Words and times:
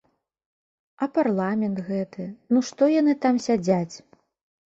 А 1.05 1.07
парламент 1.17 1.77
гэты, 1.89 2.25
ну 2.55 2.59
што 2.69 2.83
яны 2.99 3.13
там 3.27 3.35
сядзяць? 3.47 3.95